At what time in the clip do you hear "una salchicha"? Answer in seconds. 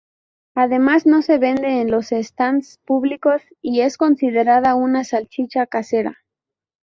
4.73-5.67